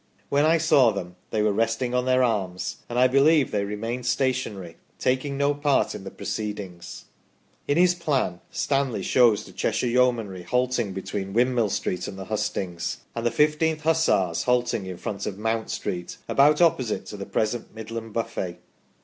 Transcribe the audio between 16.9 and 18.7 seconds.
to the present Midland Buffet.